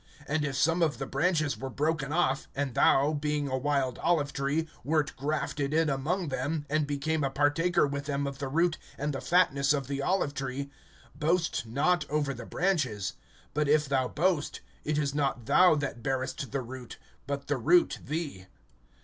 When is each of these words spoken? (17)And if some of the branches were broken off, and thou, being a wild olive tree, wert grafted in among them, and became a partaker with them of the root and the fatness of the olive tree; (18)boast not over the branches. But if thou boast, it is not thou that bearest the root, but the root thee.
(17)And 0.27 0.43
if 0.43 0.55
some 0.55 0.81
of 0.81 0.97
the 0.97 1.05
branches 1.05 1.59
were 1.59 1.69
broken 1.69 2.11
off, 2.11 2.47
and 2.55 2.73
thou, 2.73 3.13
being 3.13 3.47
a 3.47 3.55
wild 3.55 3.99
olive 3.99 4.33
tree, 4.33 4.67
wert 4.83 5.15
grafted 5.15 5.75
in 5.75 5.91
among 5.91 6.29
them, 6.29 6.65
and 6.71 6.87
became 6.87 7.23
a 7.23 7.29
partaker 7.29 7.85
with 7.85 8.05
them 8.05 8.25
of 8.25 8.39
the 8.39 8.47
root 8.47 8.79
and 8.97 9.13
the 9.13 9.21
fatness 9.21 9.73
of 9.73 9.85
the 9.85 10.01
olive 10.01 10.33
tree; 10.33 10.71
(18)boast 11.19 11.67
not 11.67 12.09
over 12.09 12.33
the 12.33 12.47
branches. 12.47 13.13
But 13.53 13.69
if 13.69 13.87
thou 13.87 14.07
boast, 14.07 14.61
it 14.83 14.97
is 14.97 15.13
not 15.13 15.45
thou 15.45 15.75
that 15.75 16.01
bearest 16.01 16.51
the 16.51 16.61
root, 16.61 16.97
but 17.27 17.45
the 17.45 17.57
root 17.57 17.99
thee. 18.03 18.47